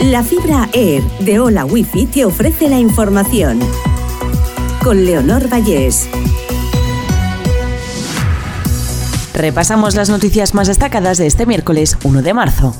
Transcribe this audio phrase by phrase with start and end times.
[0.00, 3.58] La fibra Air de Hola Wifi te ofrece la información.
[4.84, 6.06] Con Leonor Vallés.
[9.32, 12.76] Repasamos las noticias más destacadas de este miércoles 1 de marzo.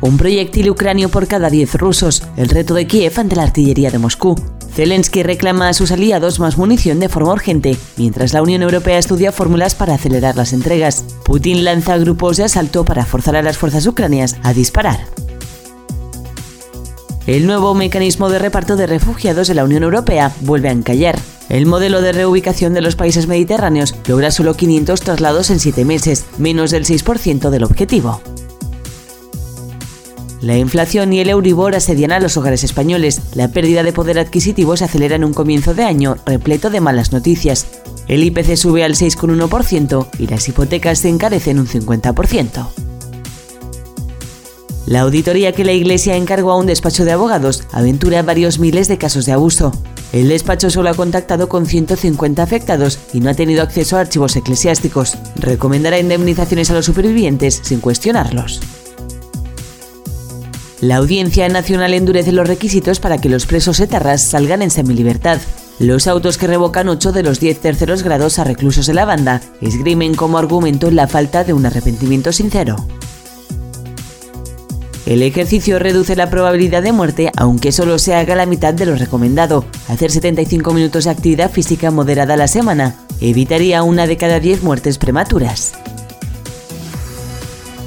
[0.00, 3.98] Un proyectil ucranio por cada 10 rusos, el reto de Kiev ante la artillería de
[3.98, 4.34] Moscú.
[4.72, 9.30] Zelensky reclama a sus aliados más munición de forma urgente, mientras la Unión Europea estudia
[9.30, 11.04] fórmulas para acelerar las entregas.
[11.24, 15.17] Putin lanza grupos de asalto para forzar a las fuerzas ucranias a disparar.
[17.28, 21.18] El nuevo mecanismo de reparto de refugiados de la Unión Europea vuelve a encallar.
[21.50, 26.24] El modelo de reubicación de los países mediterráneos logra solo 500 traslados en 7 meses,
[26.38, 28.22] menos del 6% del objetivo.
[30.40, 33.20] La inflación y el Euribor asedian a los hogares españoles.
[33.34, 37.12] La pérdida de poder adquisitivo se acelera en un comienzo de año repleto de malas
[37.12, 37.66] noticias.
[38.08, 42.77] El IPC sube al 6,1% y las hipotecas se encarecen un 50%.
[44.88, 48.96] La auditoría que la Iglesia encargó a un despacho de abogados aventura varios miles de
[48.96, 49.70] casos de abuso.
[50.14, 54.34] El despacho solo ha contactado con 150 afectados y no ha tenido acceso a archivos
[54.36, 55.18] eclesiásticos.
[55.36, 58.62] Recomendará indemnizaciones a los supervivientes sin cuestionarlos.
[60.80, 65.38] La Audiencia Nacional endurece los requisitos para que los presos etarras salgan en semilibertad.
[65.78, 69.42] Los autos que revocan 8 de los 10 terceros grados a reclusos de la banda
[69.60, 72.76] esgrimen como argumento la falta de un arrepentimiento sincero.
[75.08, 78.94] El ejercicio reduce la probabilidad de muerte, aunque solo se haga la mitad de lo
[78.94, 79.64] recomendado.
[79.88, 84.62] Hacer 75 minutos de actividad física moderada a la semana evitaría una de cada 10
[84.62, 85.72] muertes prematuras.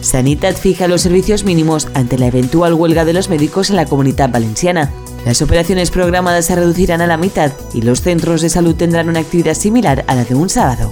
[0.02, 4.32] Sanitat fija los servicios mínimos ante la eventual huelga de los médicos en la comunidad
[4.32, 4.92] valenciana.
[5.24, 9.20] Las operaciones programadas se reducirán a la mitad y los centros de salud tendrán una
[9.20, 10.92] actividad similar a la de un sábado.